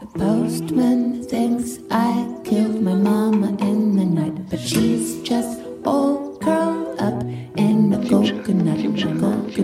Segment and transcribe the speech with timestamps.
[0.00, 7.00] The postman thinks I killed my mama in the night, but she's just all curled
[7.00, 7.22] up
[7.56, 9.62] in a coconut, a coconut, a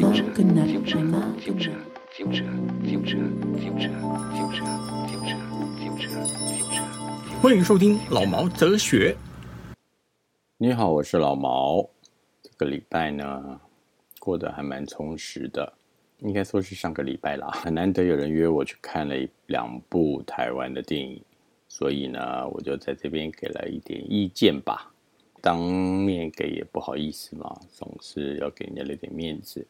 [0.00, 1.40] coconut, a coconut.
[1.40, 1.76] future,
[2.12, 2.48] future,
[2.84, 3.26] future,
[3.60, 3.94] future,
[4.34, 4.70] future,
[5.10, 5.40] future,
[5.78, 6.84] future,
[7.42, 9.16] 欢迎收听老毛哲学。
[10.66, 11.86] 你好，我是老毛。
[12.40, 13.60] 这个礼拜呢，
[14.18, 15.70] 过得还蛮充实的，
[16.20, 17.50] 应该说是上个礼拜啦。
[17.50, 21.20] 很难得有人约我去看了一两部台湾的电影，
[21.68, 24.90] 所以呢，我就在这边给了一点意见吧。
[25.42, 29.66] 当面给也不好意思嘛，总是要给人家留点面子。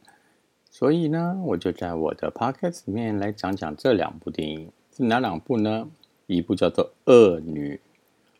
[0.70, 5.90] 所以呢，我就在我的 podcast 里面来讲讲这两部电影是哪两部呢？
[6.28, 7.74] 一部叫做《恶女》，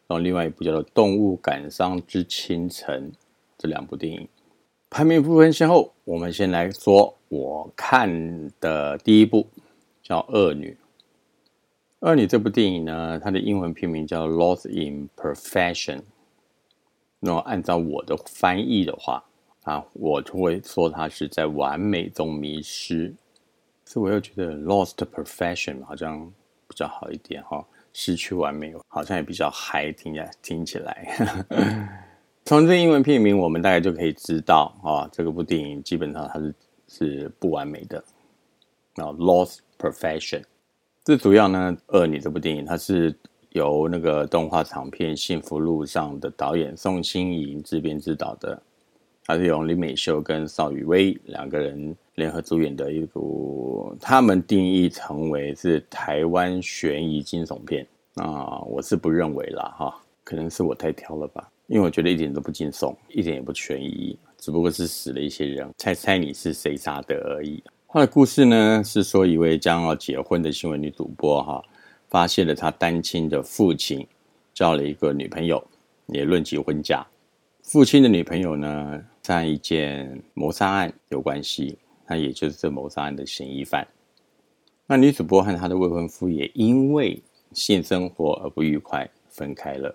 [0.07, 3.13] 然后另外一部叫做《动物感伤之清晨》。
[3.57, 4.29] 这两部电影
[4.91, 9.47] 排名不分先后，我们先来说我看的第一部
[10.03, 10.71] 叫《恶女》。
[12.09, 15.99] 《恶女》这部电影呢，它的英文片名叫《Lost in Perfection》。
[17.21, 19.25] 那按照我的翻译的话，
[19.63, 23.15] 啊，我就会说它是在完美中迷失。
[23.87, 26.27] 所以我又觉得 lost perfection 好像
[26.67, 31.17] 比较好一点哈、失去完美好像也比较嗨，听起来听起来。
[32.45, 36.55] 从这英文片名，我们大概就可以知道啊，这个部电影基本上它是
[36.89, 38.05] 是不完美的。
[38.95, 40.43] 然后，lost perfection。
[41.05, 43.17] 最主要呢，《恶女》这部电影它是
[43.51, 48.63] 由那个动画长片《幸福路上》的导演宋欣怡自编自导的。
[49.27, 57.87] 它是由林美秀跟邵雨薇两个人联合主演的一部，他们定义成为是台湾悬疑惊悚片。
[58.17, 67.63] 啊，我是不认为啦，哈，可能是我太挑了吧，因为我觉得一点都不惊悚，一点也不悬疑，只不过是死了一些人，猜猜你是谁杀的而已。
[67.89, 71.65] 他的故事呢，是说一位将要结婚的新闻女主播，哈，
[72.09, 74.07] 发现了她单亲的父亲
[74.53, 75.65] 交了一个女朋友，
[76.09, 77.07] 也论及婚嫁。
[77.65, 81.77] 父亲的女朋友呢，在一件谋杀案有关系，
[82.07, 83.85] 那也就是这谋杀案的嫌疑犯。
[84.87, 87.21] 那女主播和她的未婚夫也因为
[87.53, 89.93] 性生活而不愉快分开了。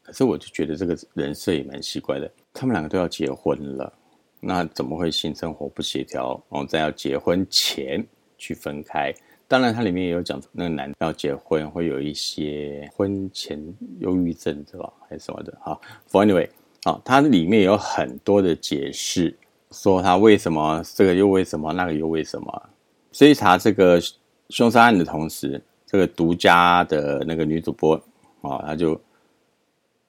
[0.00, 3.92] 可是我就觉得这个人设也蛮奇怪的，他们两个都要结婚了，
[4.38, 6.40] 那怎么会性生活不协调？
[6.48, 8.02] 然后在要结婚前
[8.38, 9.12] 去分开？
[9.48, 13.60] 当然，它里面也有讲，那个男的要结婚会有一些婚前
[13.98, 14.90] 忧郁症，对吧？
[15.10, 15.58] 还是什么的？
[15.60, 16.48] 好，For anyway。
[16.84, 19.36] 好，它里面有很多的解释，
[19.72, 22.62] 说他为什么这个又为什么那个又为什么。
[23.10, 24.00] 追查这个
[24.48, 27.96] 凶杀案的同时，这个独家的那个女主播
[28.42, 28.98] 啊，她就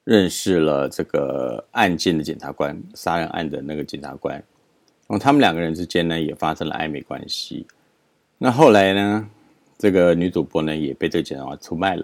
[0.04, 4.34] 认识了这个案件的检察官，杀人案的那个检察官。
[4.36, 7.66] 然后他们两个人之间呢，也发生了暧昧关系。
[8.38, 9.28] 那后来呢，
[9.76, 12.02] 这个女主播呢，也被这个检察官出卖了，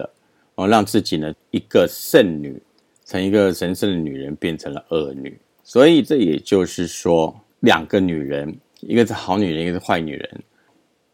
[0.55, 2.61] 然后让自己呢一个剩女。
[3.09, 10.43] 从一个神圣的女人变成了恶女，所以这也就是说，两个女人，一个是好女人，一个是坏女人。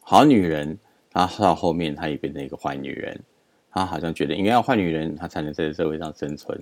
[0.01, 0.75] 好女人，
[1.11, 3.21] 她到后面她也变成一个坏女人，
[3.69, 6.59] 她好像觉得应该要坏女人，她才能在社会上生存。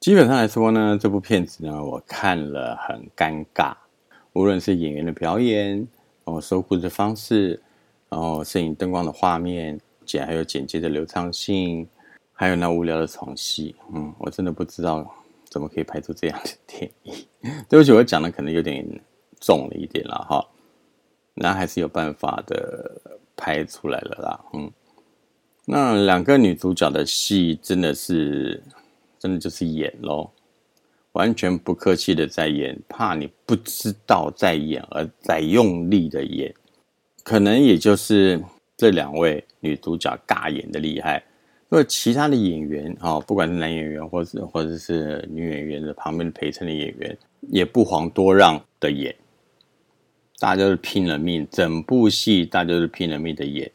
[0.00, 3.72] 基本上来说呢，这部片子呢，我看了很尴尬，
[4.32, 5.76] 无论是演员的表演，
[6.24, 7.50] 然后收故事方式，
[8.08, 11.86] 然后摄影灯光的画面，剪还有剪接的流畅性。
[12.32, 15.08] 还有那无聊的床戏，嗯，我真的不知道
[15.48, 17.14] 怎么可以拍出这样的电影。
[17.68, 18.84] 对不起，我讲的可能有点
[19.40, 20.44] 重了一点了哈，
[21.34, 23.00] 那还是有办法的
[23.36, 24.70] 拍出来了啦，嗯。
[25.64, 28.60] 那两个女主角的戏真的是，
[29.18, 30.32] 真的就是演咯，
[31.12, 36.52] 完全不客气的在演，怕你不知道在演而在用力的演，
[37.22, 38.42] 可能也就是
[38.76, 41.22] 这两位女主角尬演的厉害。
[41.72, 47.16] 因为其他的演员啊，不管是男演员，或者或者是女演员的旁边陪衬的演员，
[47.48, 49.16] 也不遑多让的演，
[50.38, 53.72] 大家都是拼了命，整部戏大家都是拼了命的演。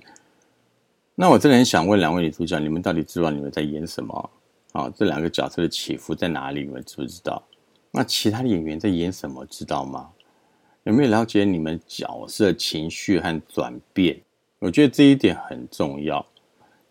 [1.16, 4.30] 那我真的很想问两位女主角，你们到底知道你们在演什么？
[4.74, 6.64] 啊，这两个角色的起伏在哪里？
[6.64, 7.42] 你们知不知道？
[7.90, 9.44] 那其他的演员在演什么？
[9.48, 10.08] 知道吗？
[10.84, 14.22] 有没有了解你们角色情绪和转变？
[14.60, 16.24] 我觉得这一点很重要。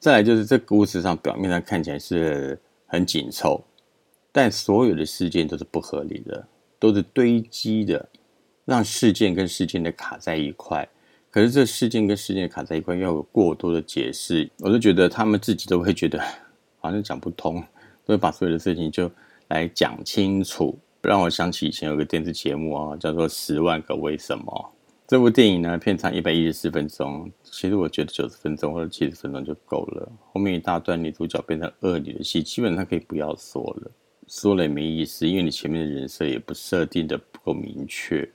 [0.06, 2.56] 再来就是这故事上表面上看起来是
[2.87, 3.61] 很紧凑，
[4.31, 6.47] 但所有的事件都是不合理的，
[6.79, 8.08] 都是堆积的，
[8.64, 10.88] 让事件跟事件的卡在一块。
[11.29, 16.23] 可是这事件跟事件卡在一块，要有过多的解释，我就觉得他们自己都会觉得
[16.79, 17.61] 好像讲不通，
[18.05, 19.11] 都会把所有的事情就
[19.49, 24.73] 来讲清楚，让我想起以前有个电视节目啊，叫做《十万个为什么》。
[25.08, 30.11] 这部电影呢，片长一百一十四分钟，其实我觉得九十分钟或者七十分钟就够了。
[30.32, 33.91] 后面一大段女主角变成恶女的戏，基本上可以不要说了，
[34.26, 38.29] 说了也没意思，因为你前面的人设也不设定的不够明确。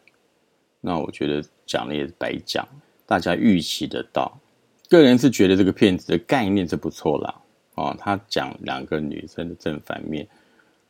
[0.80, 2.66] 那我觉得讲了也是白讲，
[3.06, 4.40] 大家预期得到。
[4.88, 7.42] 个人是觉得这个片子的概念是不错啦，
[7.76, 10.26] 哦，他讲两个女生的正反面，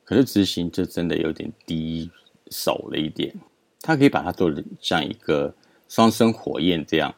[0.03, 2.11] 可是执行就真的有点低
[2.51, 3.33] 手了一点。
[3.81, 5.51] 他可以把它做的像一个。
[5.91, 7.13] 双生火焰这样，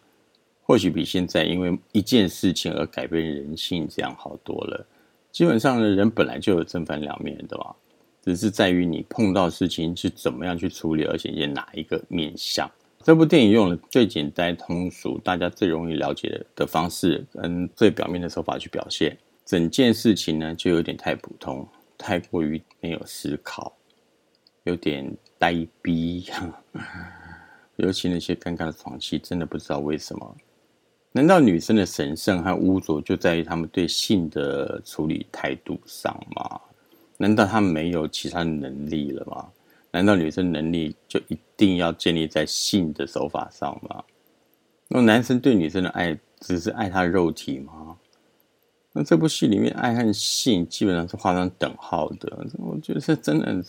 [0.63, 4.83] 或许比现在因为一件事情而改变人性这样好多了。
[5.31, 7.75] 基本上呢，人本来就有正反两面的嘛，
[8.23, 12.67] 只是在于你碰到事情是怎么样去处理，而且在哪一个面向。
[13.03, 19.15] 这部电影用了最简单、通俗、大家最容易了解的方式，跟最表面的手法去表现
[19.45, 23.71] 整件事情呢，就有点太普通，太过于没有思考，
[24.63, 25.53] 有点呆
[25.83, 26.25] 逼。
[27.77, 30.35] 尤其那些尴尬的床戏，真的不知道为什么？
[31.11, 36.59] 难道女生的神圣和污浊就在于她们对性的处理态度上吗？
[37.17, 39.49] 难道她们没有其他能力了吗？
[39.91, 44.03] 难道女生能力就一定要建立在性的手法上吗？
[44.87, 47.97] 那男生对女生的爱只是爱她肉体吗？
[48.91, 53.63] 那这部戏里面爱和性基本上是画上等号的，我觉得这真的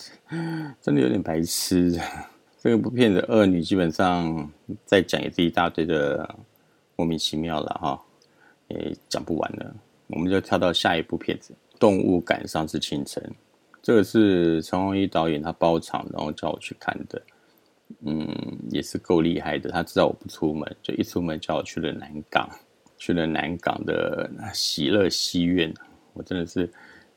[0.80, 1.98] 真的有点白痴。
[2.64, 4.50] 这部片子恶女基本上
[4.86, 6.26] 再讲也是一大堆的
[6.96, 8.02] 莫名其妙了哈，
[8.68, 9.76] 也讲不完了。
[10.06, 13.22] 我们就跳到下一部片子《动物赶上是清晨》，
[13.82, 17.20] 这个是陈鸿一导演他包场，然后叫我去看的。
[18.00, 18.26] 嗯，
[18.70, 19.68] 也是够厉害的。
[19.68, 22.48] 他知道我不出门，就一出门叫我去了南港，
[22.96, 25.70] 去了南港的喜乐戏院。
[26.14, 26.72] 我真的是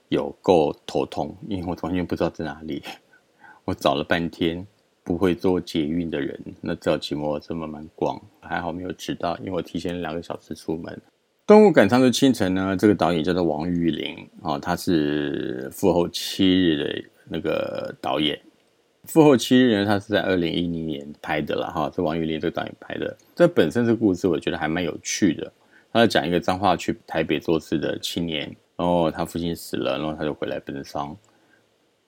[0.10, 2.84] 有够头痛，因为我完全不知道在哪里，
[3.64, 4.68] 我找了半天。
[5.08, 8.22] 不会坐捷运的人，那只好骑摩托车慢慢逛。
[8.42, 10.94] 还好没有迟到，因为我提前两个小时出门。
[11.48, 18.36] 《动物赶上的清晨》呢，这个导演叫做王玉林啊，他是《复后七日》的那个导演。
[19.06, 23.16] 《复后七日》呢，他是在二零一零年拍的了哈，是王玉林这个导演拍的。
[23.34, 25.50] 这本身这故事我觉得还蛮有趣的。
[25.94, 31.16] 他在讲一个脏话去台北做事的青年，然后他父亲死了，然后他就回来奔丧。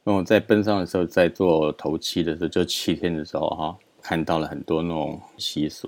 [0.09, 5.87] 那我在奔丧的时候，在做头七的时候，就七天的时候哈，看到了很多那种习俗，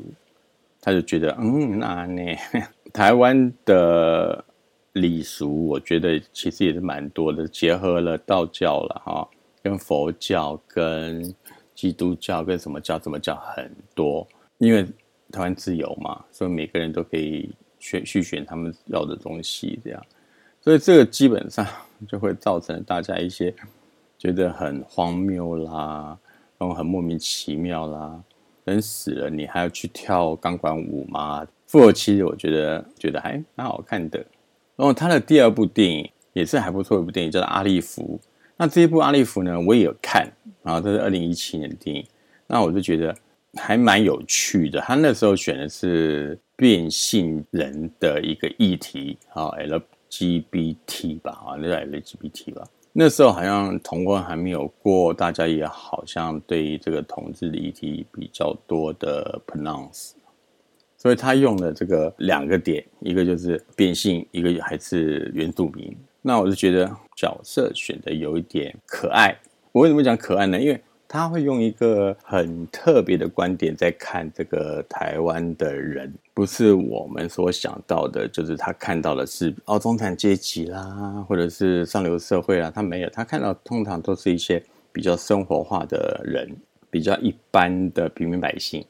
[0.80, 2.22] 他就觉得，嗯，那呢，
[2.94, 4.46] 台湾的
[4.94, 9.28] 礼俗，我觉得其实也是蛮多的，结合了道教了哈，
[9.64, 11.34] 跟佛教、跟
[11.74, 14.28] 基督教、跟什么教、什么教很多，
[14.60, 14.86] 因为
[15.32, 20.06] 台湾自由嘛，所以每个人都可以选去选他们要的东西，这样，
[20.62, 21.66] 所以这个基本上
[22.08, 23.52] 就会造成大家一些。
[24.22, 26.16] 觉得很荒谬啦，
[26.60, 28.24] 然后很莫名其妙啦。
[28.66, 31.44] 人死了，你还要去跳钢管舞吗？
[31.66, 34.20] 复活期我觉得觉得还蛮好看的。
[34.76, 38.20] 然后他的第二部电影也是还不错，一部电影叫做《阿利弗》。
[38.58, 40.32] 那这一部《阿利弗》呢，我也有看。
[40.62, 42.06] 然后这是二零一七年的电影，
[42.46, 43.16] 那我就觉得
[43.56, 44.80] 还蛮有趣的。
[44.82, 52.68] 他那时候选的是变性人的一个议题啊，LGBT 吧，啊，那叫 LGBT 吧。
[52.94, 60.12] 那时候好像同婚还没有过，大家也好像对于这个同志的议题比较多的 pronounce，
[60.98, 65.96] 所以他用了这个两个点，一个就是变性，一个还是原住民。
[66.22, 66.86] 那我就觉得
[67.16, 69.36] 角色选的有一点可爱。
[69.72, 70.60] 我为什么讲可爱呢？
[70.60, 70.82] 因为
[71.14, 84.64] 他会用一个很特别的观点在看这个台湾的人，不是我们所想到的，就是他看到的是哦中产阶级啦，或者是上流社会啦，他没有，他看到通常都是一些
[84.94, 86.50] 比较生活化的人，
[86.90, 88.82] 比较一般的平民百姓，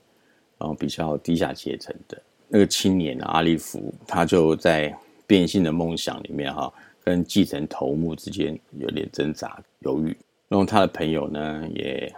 [0.59, 6.71] 然后比较低下阶层的那个青年阿利弗，他就在变性的梦想里面哈，
[7.03, 10.15] 跟继承头目之间有点挣扎犹豫。
[10.51, 12.13] 然后他的朋友呢，也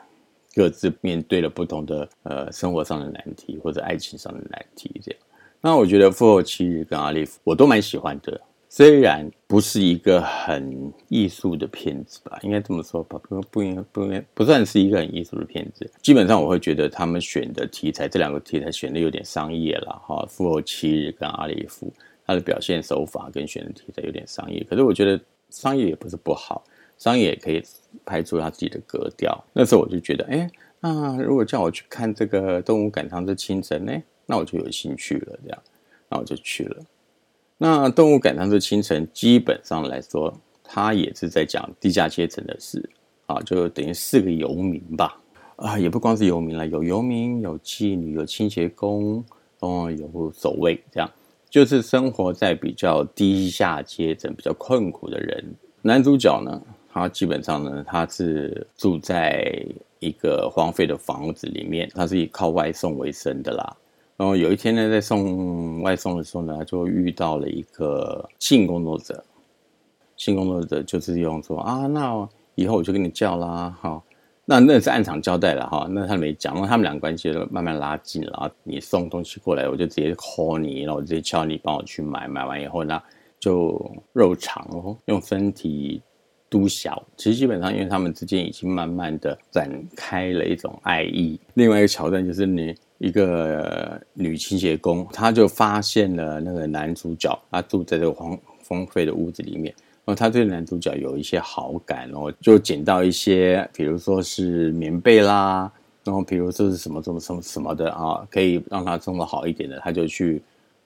[0.55, 5.21] 各自面对了不同的呃生活上的难题或者爱情上的难题，这样。
[5.61, 15.87] 那我觉得《复后七日》跟《阿利夫》我都蛮喜欢的，虽然不是一个很艺术的片子吧，应该这么说吧，不不应该不应该不算是一个很艺术的片子。
[16.01, 21.85] 基本上我会觉得他们选的题材，这两个题材选的有点商业了哈，《复后七日》跟《阿利夫》，
[22.25, 26.63] 他的表现手法跟选的题材有点商业，可是我觉得商业也不是不好。
[27.03, 27.61] 商业也可以
[28.05, 29.43] 拍出他自己的格调。
[29.51, 35.37] 那时候我就觉得，哎，那如果叫我去看这个《动物赶场之清晨》呢，那我就有兴趣了。
[35.43, 35.61] 这样，
[36.07, 36.77] 那我就去了。
[37.57, 40.33] 那《动物赶场之清晨》基本上来说，
[40.63, 42.89] 它也是在讲低下阶层的事。
[43.25, 45.19] 啊，就等于四个游民吧。
[45.57, 49.21] 啊，也不光是游民了，有游民，有妓女，有清洁工，
[49.59, 51.11] 哦，有守卫，这样
[51.49, 55.53] 就是生活在比较低下阶层、比较困苦的人。
[55.85, 56.61] 男主角呢，
[56.93, 59.65] 他基本上呢，他是住在
[59.99, 63.75] 一个荒废的房子里面，他是以靠外送为生的啦。
[64.15, 69.23] 然后有一天呢，在送外送的时候呢，就遇到了一个性工作者。
[70.15, 74.01] 性工作者就是用说啊，那以后我就跟你叫啦，哈。
[74.45, 78.51] 那那是按场交代了哈，那他没讲，那他们两个关系就慢慢拉近了啊。
[78.63, 83.01] 你送东西过来，我就直接 call 你，然后我直接叫你帮我去买，买完以后呢，
[83.39, 83.79] 就
[84.11, 86.01] 肉偿哦，用身体
[86.53, 87.01] 都小。
[87.17, 91.39] 其实基本上，因为他们之间已经慢慢的展开了一种爱意。
[91.55, 99.73] 另外一个桥段就是你一个女清洁工，她就发现了那个男主角，他住在这个荒荒废的屋子里面。
[100.05, 105.71] 然后他对男主角有一些好感，然后就捡到一些，比如说是棉被啦，
[106.03, 110.43] 然后比如说是什么什么什么什么的啊，可以让他生活好一点的，他就去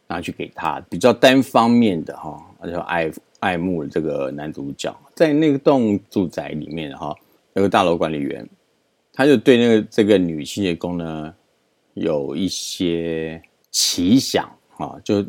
[0.07, 0.79] 拿去给他。
[0.89, 4.95] 比较单方面的哈，他就爱爱慕这个男主角。
[5.17, 7.15] 在那个栋住宅里面哈，
[7.55, 8.47] 有个大楼管理员，
[9.11, 11.33] 他就对那个这个女清洁工呢
[11.95, 14.47] 有一些奇想
[14.77, 15.25] 啊，就。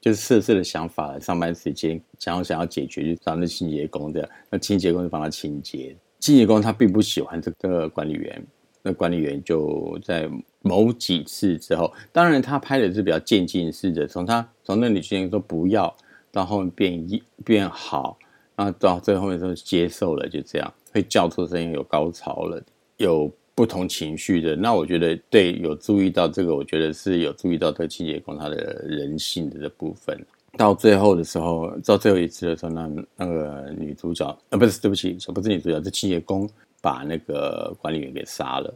[0.00, 5.96] 就是色色的想法，上班时间想要想要解决，就找那清洁工的，那清洁工就帮他清洁。
[6.20, 8.46] 清洁工他并不喜欢这个管理员，
[8.82, 10.28] 那管理员就在
[10.60, 15.96] 某几次之后，当然他拍的是比较渐进式的，从他从那女清洁说不要，
[16.30, 18.18] 到后面变一变好，
[18.56, 22.62] 然后到最后面都接受了，就这样会叫出声音，有高潮了，
[22.96, 23.30] 有。
[23.56, 30.18] 不同情绪的，那我觉得对有注意到这个，我觉得是有注意到这个清洁工他的人性的这部分。
[30.58, 36.50] 到最后的时候，到最后一次的时候，那那个女主角啊，不是对不起，不是女主角，是清洁工
[36.82, 38.74] 把那个管理员给杀了。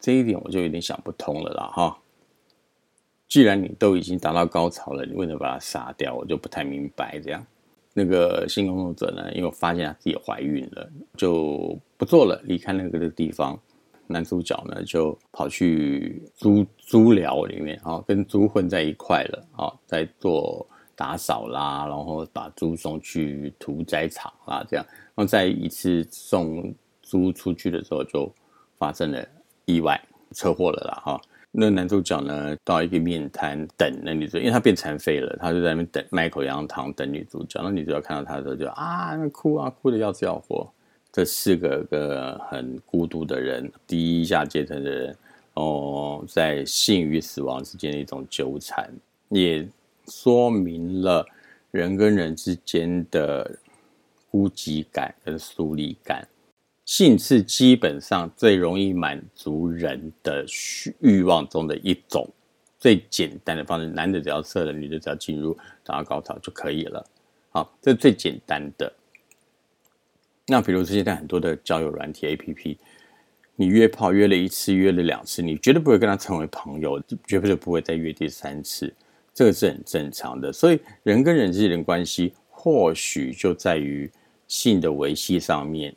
[0.00, 1.96] 这一点我就有点想不通了啦，哈。
[3.28, 6.16] 既然你都已经达到高潮了，你为什么把他杀掉？
[6.16, 7.46] 我就不太明白这样。
[7.94, 13.58] 那个性工作者呢，因为发现她自己怀孕了，就不做了，离开那个地方。
[14.06, 24.84] 男主角呢，就跑去猪猪寮里面，啊，跟猪混在一块了，啊，在做打扫啦，然后把猪送去屠宰场啦，这样，
[25.14, 28.30] 然后在一次送猪出去的时候，就
[28.76, 29.26] 发生了
[29.64, 29.98] 意外
[30.32, 31.20] 车祸了啦，哈。
[31.56, 37.60] 那男主角呢，到一个面摊等那女主角，因为他变残废了，他就在那边等卖口羊汤等女主角。
[37.62, 40.68] 那女主角看到他的时候，就啊，那哭啊，哭的要死要活。
[41.12, 45.16] 这四个个很孤独的人，低下阶层的人，
[45.54, 48.90] 哦，在性与死亡之间的一种纠缠，
[49.28, 49.64] 也
[50.08, 51.24] 说明了
[51.70, 53.48] 人跟人之间的
[54.28, 56.26] 孤寂感跟疏离感。
[56.84, 60.44] 性是基本上最容易满足人的
[61.00, 62.28] 欲望中的一种
[62.78, 67.04] 最简单的方式，男的只要射了，女的只要进入达到高潮就可以了。
[67.50, 68.92] 好，这最简单的。
[70.46, 72.78] 那比如说现在很多的交友软体 A P P，
[73.56, 78.92] 你约炮约了一次，约了两次，你绝对不会跟他成为朋友，绝对不会再约第三次，
[79.32, 80.52] 这个是很正常的。
[80.52, 84.10] 所以人跟人之间的关系，或许就在于
[84.46, 85.94] 性的维系上面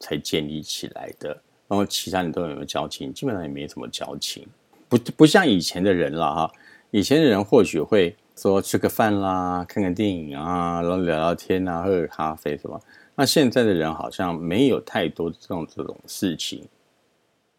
[0.00, 1.28] 才建立起来的。
[1.66, 3.12] 然后其他人都有没有交情？
[3.12, 4.46] 基本上也没什么交情，
[4.88, 6.52] 不不像以前的人了哈。
[6.90, 12.80] 以前的人或许会说吃个饭啦，看看电影啊，然后聊聊天啊，喝个咖啡什么。
[13.14, 16.66] 那现在的人好像没有太多这种这种事情，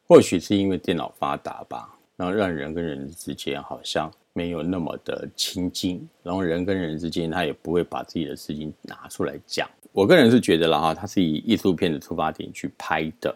[0.07, 9.69] 或许是因为电脑发达吧，然后让人跟人之间好像没有那么的亲近，然后人跟人之间他也不会把自己的事情拿出来讲。
[9.91, 13.35] 我个人是觉得了哈，他是以艺术片的出发点去拍的，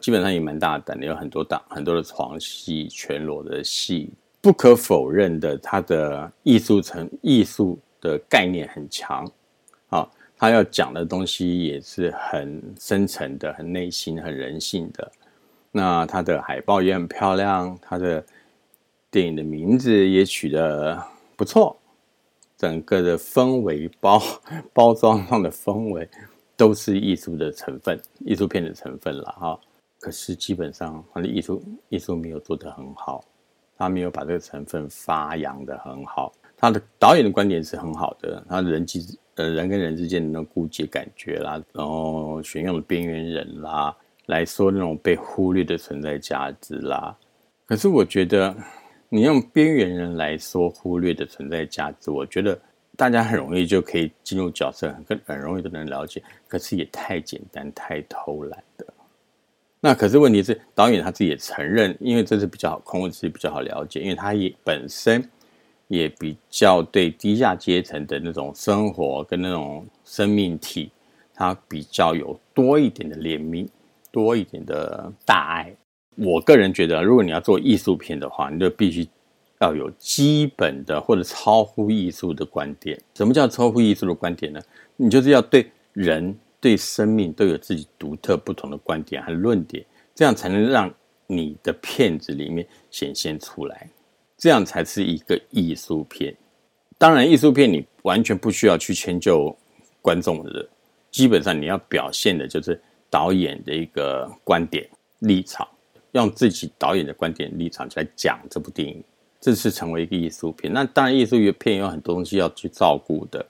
[0.00, 4.10] 基本上也蛮大胆的，有很多大很多的床戏、全裸的戏。
[4.40, 9.30] 不可否认的，他的艺术层艺术的概念很强，
[9.88, 10.08] 啊。
[10.36, 15.12] 他要讲的东西也是很深层的、很内心、很人性的。
[15.70, 18.26] 那他的海报也很漂亮，他的
[19.12, 21.00] 电影的名字也取得
[21.36, 21.76] 不错，
[22.56, 24.20] 整个的氛围包
[24.72, 26.08] 包装上的氛围
[26.56, 29.60] 都是艺术的成分、艺术片的成分了哈。
[30.00, 33.22] 可是基本上他的艺术艺术没有做得很好，
[33.76, 36.32] 他没有把这个成分发扬的很好。
[36.56, 39.18] 他的导演的观点是很好的，他人际。
[39.36, 47.16] 呃，人跟人之间的那种孤寂感觉啦，然后选用的边缘人啦，来说那种被忽略的存在价值啦。
[47.64, 48.54] 可是我觉得，
[49.14, 52.58] 你用边缘人来说忽略的存在价值，我觉得
[52.96, 58.86] 大家很容易就可以进入角色，很很容易就能了解，可是也太简单、太偷懒的。
[59.80, 65.22] 那可是问题是，导演他自己也承认，因为这是比较好控制、比较好了解，因为他也本身
[65.88, 70.90] 也比较对低下阶层的那种生活跟那种生命体，
[71.34, 73.68] 他比较有多一点的怜悯，
[74.10, 75.70] 多一点的大爱。
[76.16, 79.08] 我个人觉得，如果你要做艺术品的话，你就必须
[79.60, 83.00] 要有基本的或者超乎艺术的观点。
[83.14, 84.60] 什么叫超乎艺术的观点呢？
[84.96, 86.38] 你就是要对人。
[86.62, 90.88] 对生命都有自己独特不同的观点和论点，这样才能让
[91.26, 93.90] 你的片子里面显现出来，
[94.38, 96.32] 这样才是一个艺术片。
[96.98, 99.52] 当然，艺术片你完全不需要去迁就
[100.00, 100.68] 观众的，
[101.10, 104.88] 基本上你要表现的就是导演的一个观点
[105.18, 105.66] 立场，
[106.12, 109.02] 用自己导演的观点立场来讲这部电影，
[109.40, 110.72] 这是成为一个艺术片。
[110.72, 113.44] 那当然，艺术片有很多东西要去照顾的，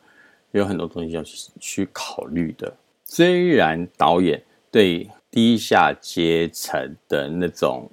[0.53, 2.75] 有很多东西要去去考虑的。
[3.05, 7.91] 虽然导演对低下阶层的那种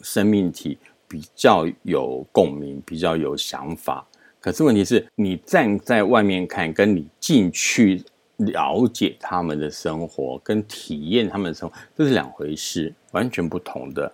[0.00, 4.06] 生命体比较有共鸣，比较有想法，
[4.40, 8.02] 可是问题是你站在外面看，跟你进去
[8.38, 14.12] 了解他们的生活，跟体验他们的生活，这是两回事，完全不同的。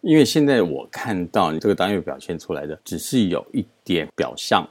[0.00, 4.68] 因为现在我看到你这个导演表现出来的，只是有一点表象，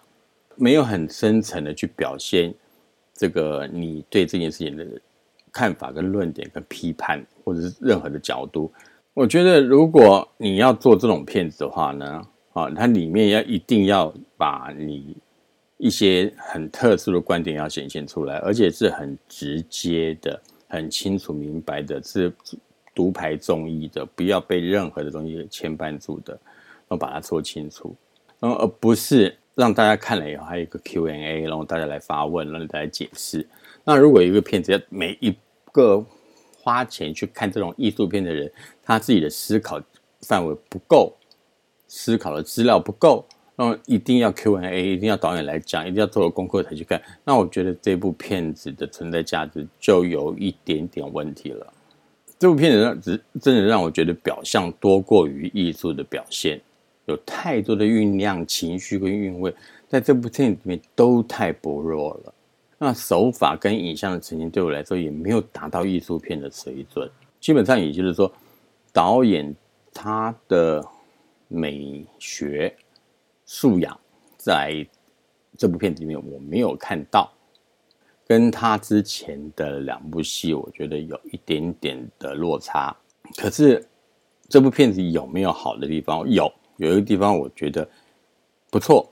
[0.55, 2.53] 没有很深层的去表现。
[3.13, 4.85] 这个你对这件事情的
[5.51, 8.71] 看法、跟论点、跟批判，或者是任何的角度，
[9.13, 12.21] 我觉得如果你要做这种片子的话呢，
[12.53, 15.15] 啊，它里面要一定要把你
[15.81, 22.31] 一些很特殊的观点要显现出来，而且是很直接的、很清楚明白的，是
[22.93, 26.39] 独排众议的，不要被任何的东西牵绊住的，
[26.89, 27.95] 要把它说清楚，
[28.39, 29.35] 然后而不是。
[29.53, 33.45] 让大家看了以后，还有一个 Q&A，然后大家来发问，让大家解释。
[33.83, 35.35] 那如果一个片子要，每一
[35.73, 36.03] 个
[36.57, 38.49] 花钱去看这种艺术片的人，
[38.81, 39.79] 他自己的思考
[40.21, 41.13] 范围不够，
[41.85, 43.25] 思考的资料不够，
[43.67, 47.01] 然一定要 Q&A，一定要导演来讲，一定要做了功课才去看。
[47.23, 51.73] 那我觉得这部片子的存在价值就有一点点问题了。
[52.39, 56.59] 这部片子让只真的让我觉得表象多过于艺术的表现。
[57.05, 59.53] 有太多的酝酿情绪跟韵味，
[59.89, 62.33] 在这部电影里面都太薄弱了。
[62.77, 67.09] 那手法跟影像的呈现对我来说也没有达到艺术片的水准。
[67.39, 68.31] 基本上也就是说，
[68.93, 69.53] 导演
[69.93, 70.83] 他的
[71.47, 72.73] 美学
[73.53, 73.99] 素养
[74.37, 74.87] 在
[75.57, 77.29] 这部片子里面我没有看到，
[78.25, 82.95] 跟他之前的两部戏我觉得有一点点的落差。
[83.35, 83.85] 可是
[84.47, 86.27] 这部片子有没有好的地方？
[86.31, 86.49] 有。
[86.77, 87.87] 有一个地方我觉得
[88.69, 89.11] 不错，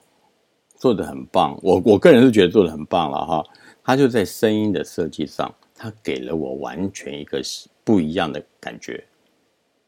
[0.78, 1.60] 做的很棒。
[1.62, 3.46] 我我个人是觉得做的很棒了哈。
[3.84, 7.42] 他就在声音的设计上，他给了我完全一个
[7.84, 9.04] 不一样的感觉。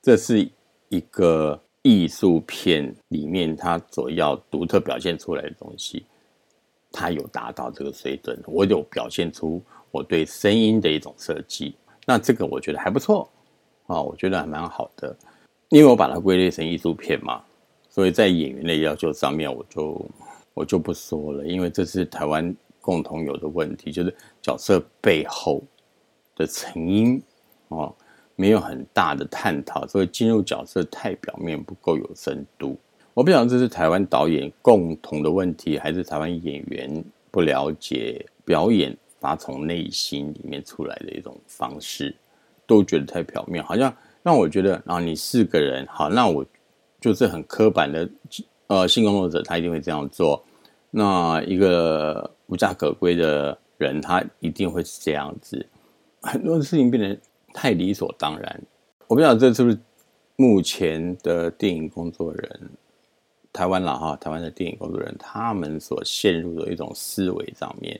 [0.02, 0.48] 这是
[0.90, 6.06] 一个艺术片里面他所要独特表现出来的东西，
[6.92, 8.40] 他有达到这个水准。
[8.46, 13.30] 我有表现出我对声音的一种设计，那这个我觉得还不错
[13.88, 15.16] 啊，我觉得还蛮好的，
[15.70, 17.42] 因为我把它归类成艺术片嘛。
[17.90, 20.10] 所以在演员的要求上面，我就
[20.54, 25.62] 我就不说了，因为这是台湾共同有的问题，就是角色背后
[26.36, 27.22] 的成因
[27.68, 27.92] 啊，
[28.42, 32.76] 没有很大的探讨，所以进入角色太表面，不够有深度。
[33.14, 42.16] 我不晓得这是台湾导演共同的问题，还是台湾演员不了解表演，发从内心里面出来的一种方式，
[42.66, 46.44] 都觉得太表面，好像让我觉得啊，你四个人好，那我。
[47.02, 48.08] 就是很刻板的，
[48.68, 50.40] 呃，性工作者他一定会这样做。
[50.92, 55.66] 那一个无家可归的人，他一定会是这样子。
[56.22, 57.18] 很多事情变得
[57.54, 58.62] 太理所当然。
[59.08, 59.78] 我不知道这是不是
[60.36, 62.70] 目前的电影工作人，
[63.52, 68.00] 台湾了哈，台湾的电影工作人他们所陷入的一种思维上面。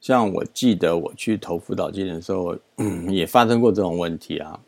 [0.00, 2.56] 像我记得我去投辅导金的时候，
[3.08, 4.58] 也发生过这种问题啊。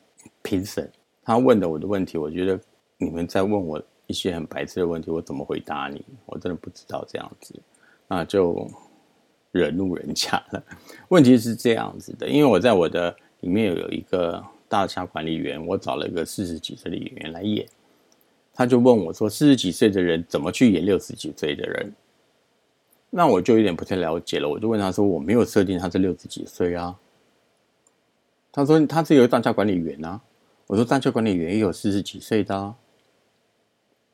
[0.42, 0.90] 评审
[1.22, 2.58] 他问的我的问题，我觉得。
[2.96, 6.02] 你们在问我一些很白痴的问题，我怎么回答你？
[6.26, 7.52] 我真的不知道这样子，
[8.06, 8.70] 那就
[9.50, 10.62] 惹怒人家了。
[11.08, 17.66] 问题是这样子的，因为我在我的里面有一个大厦管理员，我找了一个四十几岁的演员来演，
[18.54, 21.92] 他就问我说：“四十几岁的人怎么去演六十几岁的人？”
[23.10, 24.48] 那我就有点不太了解了。
[24.48, 26.98] 我就问他说：“我没有设定他是六十几岁啊。”
[28.50, 30.18] 他说：“他是一个大厦管理员啊。”
[30.66, 32.74] 我说：“大厦管理员也有四十几岁的啊。”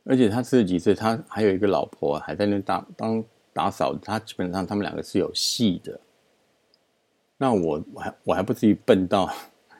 [0.03, 6.01] 而且他四十几岁，他还有一个老婆，还在那当当打扫，他基本上他们两个是有戏的。
[7.43, 9.33] 那我我还我还不至于笨到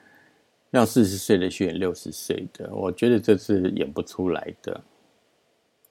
[0.73, 4.81] 要四十岁的去演六十岁的，我觉得这是演不出来的。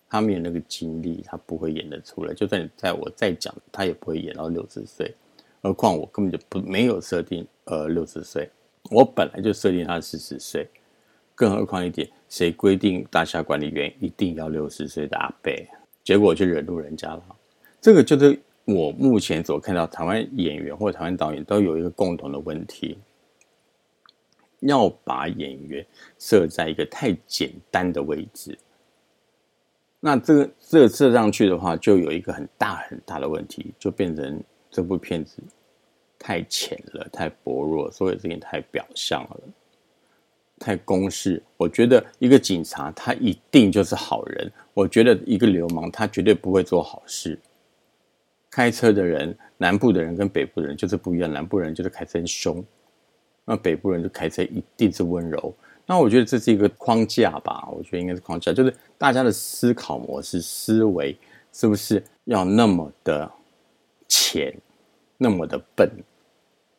[0.09, 2.33] 他没有那个精力，他不会演得出来。
[2.33, 5.13] 就算你在我再讲，他也不会演到六十岁。
[5.61, 8.49] 何况我根本就不没有设定呃六十岁，
[8.89, 10.67] 我本来就设定他四十岁。
[11.35, 15.53] 更何况一点，谁规定大厦管理员一定要六十岁的阿伯？
[16.03, 17.23] 结果就惹怒人家了。
[17.79, 18.41] 这个就是
[18.73, 22.97] 我目前所看到台湾演员或台湾导演都有一个共同的问题，
[24.59, 25.85] 要把演员
[26.17, 28.57] 设在一个太简单的位置。
[29.99, 35.43] 那这个这设上去的话，就有一个很大很大的问题，就变成这部片子
[36.17, 39.39] 太浅了，太薄弱，所有事情太表象了，
[40.57, 41.43] 太公式。
[41.57, 47.37] 我觉得一个警察他一定就是好人，我觉得一个流氓他绝对不会做好事。
[48.49, 52.63] 开车的人，南部的人跟北部的人就是不一样，南部人就是开车很凶，
[53.45, 55.53] 那北部人就开车一定是温柔。
[55.85, 61.17] 那我觉得这是一个框架吧，我觉得应该是框架，就是大家的思考模式、思维
[61.51, 63.31] 是不是要那么的
[64.07, 64.55] 浅、
[65.17, 65.89] 那么的笨？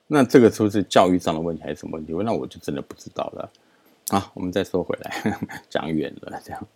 [0.07, 2.13] 那这个是不是教育上的问题还是什么问题？
[2.25, 3.51] 那我就真的不知道了。
[4.11, 5.39] 啊，我们再说回来，
[5.71, 6.67] 讲远了，这样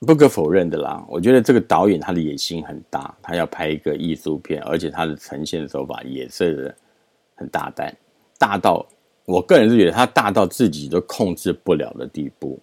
[0.00, 1.04] 不可否认的啦。
[1.08, 6.74] 我觉得这个导演他的野心很大，他要拍一个艺术片，而且他的呈现手法也是
[7.34, 7.96] 很大胆，
[8.38, 8.86] 大到。
[9.24, 12.58] 我个人是觉得他大到自己都控制不了的地步，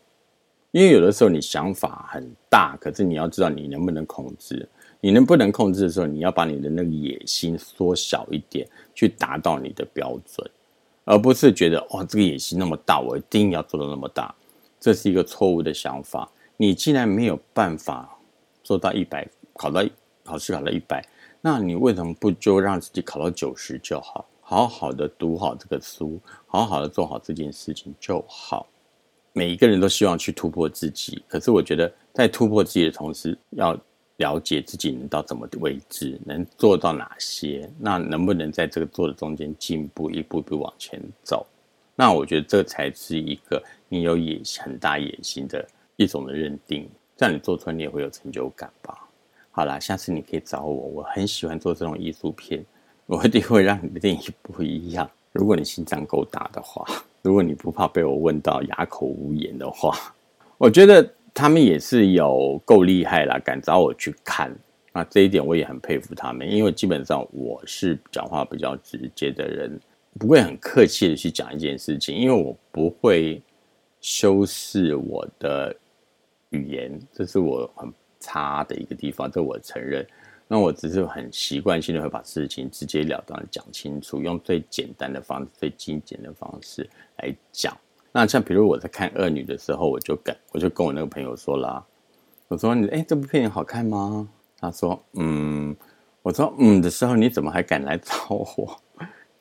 [0.71, 4.67] 因为有的时候你想法很大，可是你要知道你能不能控制。
[5.01, 10.49] 你能不能控制的时候，你要把你的那个野心缩小一点，去达到你的标准，
[11.03, 14.33] 而不是觉得哇这个野心那么大，我一定要做到那么大，
[14.79, 16.27] 这是一个错误的想法。
[16.57, 18.17] 你既然没有办法
[18.63, 19.83] 做到一百，考到
[20.23, 21.05] 考试考到一百，
[21.41, 24.25] 那你为什么不就让自己考到九十就好？
[24.41, 28.67] 好好的读好这个书，好好的做好这件事情就好。
[29.33, 33.75] 每一个人都希望去突破自己，可是我觉得在突破自己的同时，要
[34.17, 41.45] 了解自己能到怎么的位置，能做到哪些，那能不能在这个做的中间进步，一步步往前走？
[41.95, 49.07] 那我觉得这才是一个你有野心很大野心的一种的认定，这样你做出来你也会有成就感吧。
[49.51, 52.63] 好啦，下次你可以找我，我很喜欢做这种艺术片。
[53.05, 55.09] 我一定会让你的电影不一样。
[55.31, 56.85] 如果你心脏够大的话，
[57.21, 60.13] 如果你不怕被我问到哑口无言的话，
[60.57, 64.53] 我觉得他们也是有够厉害啦，敢找我去看。
[64.91, 69.79] 那这一点我也很佩服他们，因为基本上我是讲话比较直接的人，
[70.17, 73.41] 不会很客气的去讲一件事情，因为我不会
[74.01, 75.75] 修饰我的
[76.55, 80.05] 语言，这是我很差的一个地方，这我承认。
[80.47, 86.87] 那我只是很习惯性的会把事情直截了当的讲清楚，用最简单的方式、最精简的方式
[87.17, 87.75] 来讲。
[88.11, 91.83] 那像比如我在看《恶女》的时候，我就跟我就跟我那个朋友说啦，
[92.47, 94.29] 我说你哎这部片好看吗？
[94.59, 95.75] 他说嗯，
[96.21, 98.79] 我说嗯的时候你怎么还敢来找我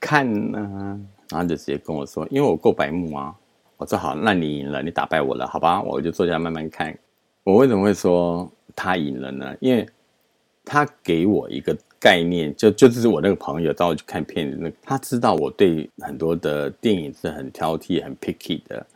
[0.00, 0.98] 看呢？
[1.28, 3.34] 然后就直接跟我说，因为我够白目啊。
[3.76, 5.82] 我说好，那你赢了，你打败我了，好吧？
[5.82, 6.96] 我就坐下慢慢看。
[7.42, 9.54] 我为什么会说他赢了呢？
[9.60, 9.86] 因为
[10.64, 18.86] 他给我一个概念，就就是我那个朋友带我去看片子，那他知道我对很多的电影是很挑剔、很 picky 的，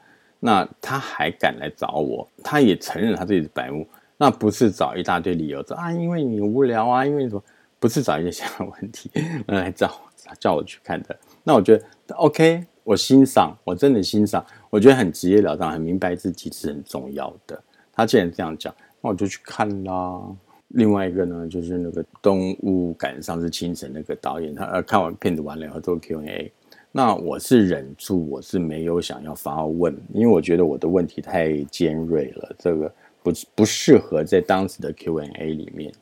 [0.41, 3.87] 那他还敢来找我，他也承认他自己是白目，
[4.17, 7.43] 那不是找一大堆理由说啊，因为你无聊啊，因为什么，
[7.79, 9.11] 不是找一些小问题
[9.49, 10.01] 来找
[10.39, 11.15] 叫我去看的。
[11.45, 17.63] 那我觉得 OK，我欣赏，我真的欣赏，我觉得很直截了当，很明白自己是很重要的。
[17.93, 20.23] 他既然这样讲，那我就去看啦。
[20.69, 26.51] 另外一个呢，就是那个《动物赶上是清晨》那个导演，他呃看完片子完了以后做 Q&A，
[26.91, 32.91] 那我是忍住，我是没有想要发问，因为我觉得我的问题太尖锐了，这个
[33.23, 35.93] 不不适合在当时的 Q&A 里面。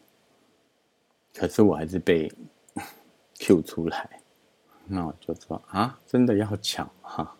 [1.34, 2.30] 可是我还是被
[3.40, 4.08] Q 出来，
[4.86, 7.34] 那我就说啊，真的要讲哈？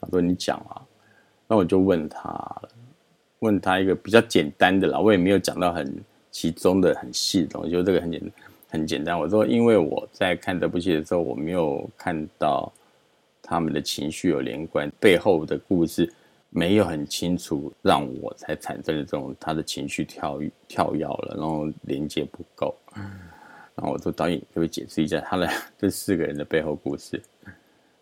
[0.00, 0.82] 他说你讲啊，
[1.46, 2.62] 那我就问他，
[3.40, 6.02] 问他一个比较简单的啦，我也没有讲到很。
[6.32, 8.32] 其中的很细的东西，就这个很简
[8.68, 9.18] 很简单。
[9.18, 12.72] 我说，因为我在看这部戏的时候，我没有看到
[13.42, 16.08] 他们的情绪有连贯，背后的故事
[16.50, 22.72] 没有很清楚，让我才产生了这种他的情绪跳跳跃了，然后连接不够。
[23.80, 27.20] 然后我说导演，可不可以解释一下他的 这四个人的背后故事？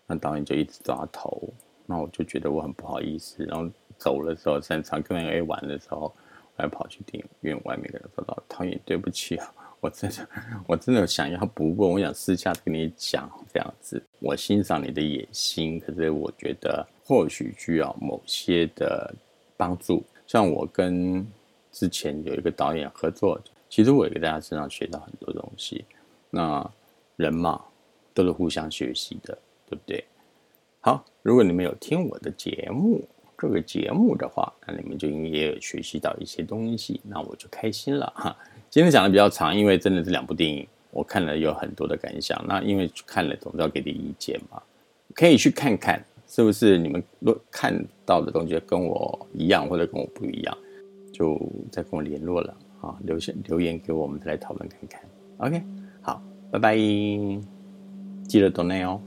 [0.09, 1.41] 那导演就一直抓头，
[1.87, 3.45] 那我就觉得我很不好意思。
[3.45, 6.13] 然后走的时候，散场跟 A 玩的时候。
[6.57, 9.47] 我还跑去电影院外面跟他说：“导演，对不起啊，
[9.79, 10.29] 我真的，
[10.67, 14.03] 我真的想要不过，我想私下跟你讲这样子。
[14.19, 19.15] 我欣赏你的野心，可是我觉得或许需要某些的
[19.57, 20.03] 帮助。
[20.27, 21.25] 像我跟
[21.71, 25.85] 之前有一个导演合作，其实我也在他身上学到很多东西。
[26.31, 26.69] 那
[27.17, 27.61] 人嘛，
[28.15, 30.05] 都是互相学习的，对不对？
[30.81, 33.03] 好，如果你们有听我的节目，
[33.37, 38.37] 这个节目的话，那你们就应该也有学习到一些东西，那我就开心了哈。
[38.71, 42.43] 今天讲的比较长，因为真的是两部电影，我看了有很多的感想。
[42.47, 44.63] 那因为看了，总是要给点意见嘛，
[45.15, 50.59] 可以去看看是不是你们若看到的东西跟我一样，或者跟我不一样，
[51.13, 51.41] 就
[51.73, 55.01] 再跟我联络了好，留下留言给我们，再来讨论看看。
[55.39, 55.63] OK，
[56.01, 59.01] 好，拜拜，记得 donate 哦。